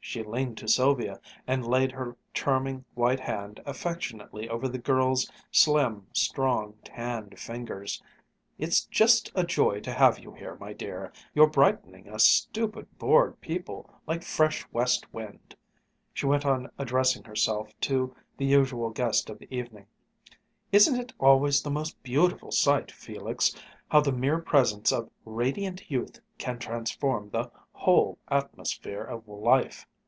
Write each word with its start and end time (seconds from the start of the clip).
She 0.00 0.22
leaned 0.22 0.56
to 0.56 0.68
Sylvia 0.68 1.20
and 1.46 1.66
laid 1.68 1.92
her 1.92 2.16
charming 2.32 2.86
white 2.94 3.20
hand 3.20 3.60
affectionately 3.66 4.48
over 4.48 4.66
the 4.66 4.78
girl's 4.78 5.30
slim, 5.50 6.06
strong, 6.14 6.78
tanned 6.82 7.38
fingers. 7.38 8.02
"It's 8.56 8.86
just 8.86 9.30
a 9.34 9.44
joy 9.44 9.80
to 9.80 9.92
have 9.92 10.18
you 10.18 10.32
here, 10.32 10.56
my 10.58 10.72
dear. 10.72 11.12
You're 11.34 11.50
brightening 11.50 12.08
us 12.08 12.24
stupid, 12.24 12.86
bored 12.98 13.38
people 13.42 13.90
like 14.06 14.22
fresh 14.24 14.66
west 14.72 15.12
wind!" 15.12 15.54
She 16.14 16.24
went 16.24 16.46
on 16.46 16.70
addressing 16.78 17.24
herself 17.24 17.78
to 17.82 18.16
the 18.38 18.46
usual 18.46 18.88
guest 18.88 19.28
of 19.28 19.38
the 19.38 19.54
evening: 19.54 19.84
"Isn't 20.72 20.98
it 20.98 21.12
always 21.20 21.60
the 21.60 21.70
most 21.70 22.02
beautiful 22.02 22.50
sight, 22.50 22.90
Felix, 22.90 23.54
how 23.90 24.00
the 24.00 24.12
mere 24.12 24.38
presence 24.40 24.90
of 24.90 25.10
radiant 25.26 25.90
youth 25.90 26.18
can 26.38 26.58
transform 26.58 27.28
the 27.28 27.50
whole 27.72 28.16
atmosphere 28.30 29.02
of 29.04 29.28
life!" 29.28 29.86